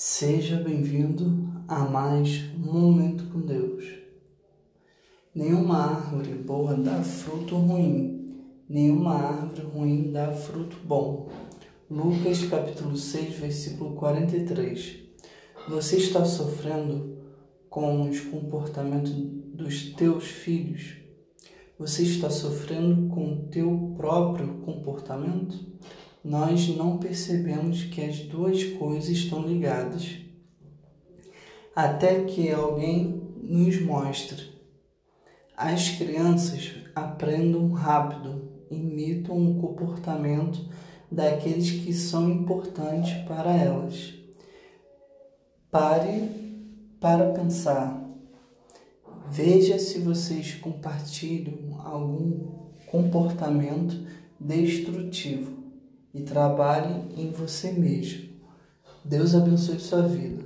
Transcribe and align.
Seja 0.00 0.54
bem-vindo 0.58 1.50
a 1.66 1.80
mais 1.80 2.44
um 2.54 2.72
Momento 2.72 3.24
com 3.32 3.40
Deus. 3.40 3.84
Nenhuma 5.34 5.76
árvore 5.76 6.34
boa 6.34 6.76
dá 6.76 7.02
fruto 7.02 7.56
ruim, 7.56 8.44
nenhuma 8.68 9.14
árvore 9.14 9.62
ruim 9.62 10.12
dá 10.12 10.30
fruto 10.30 10.76
bom. 10.84 11.28
Lucas 11.90 12.44
capítulo 12.44 12.96
6, 12.96 13.40
versículo 13.40 13.96
43. 13.96 14.98
Você 15.68 15.96
está 15.96 16.24
sofrendo 16.24 17.18
com 17.68 18.08
os 18.08 18.20
comportamentos 18.20 19.10
dos 19.10 19.94
teus 19.94 20.28
filhos? 20.28 20.94
Você 21.76 22.04
está 22.04 22.30
sofrendo 22.30 23.12
com 23.12 23.32
o 23.32 23.48
teu 23.48 23.94
próprio 23.96 24.58
comportamento? 24.58 25.58
Nós 26.24 26.68
não 26.68 26.98
percebemos 26.98 27.84
que 27.84 28.02
as 28.02 28.18
duas 28.20 28.64
coisas 28.64 29.08
estão 29.08 29.42
ligadas. 29.42 30.16
Até 31.74 32.24
que 32.24 32.50
alguém 32.50 33.22
nos 33.40 33.80
mostre. 33.80 34.50
As 35.56 35.90
crianças 35.90 36.72
aprendem 36.94 37.72
rápido, 37.72 38.48
imitam 38.70 39.50
o 39.50 39.60
comportamento 39.60 40.68
daqueles 41.10 41.70
que 41.70 41.92
são 41.92 42.28
importantes 42.30 43.14
para 43.26 43.52
elas. 43.52 44.14
Pare 45.70 46.28
para 47.00 47.32
pensar. 47.32 48.04
Veja 49.30 49.78
se 49.78 50.00
vocês 50.00 50.54
compartilham 50.54 51.80
algum 51.80 52.66
comportamento 52.86 54.06
destrutivo 54.40 55.67
e 56.12 56.22
trabalhe 56.22 57.14
em 57.16 57.30
você 57.30 57.72
mesmo. 57.72 58.28
Deus 59.04 59.34
abençoe 59.34 59.78
sua 59.78 60.02
vida. 60.02 60.44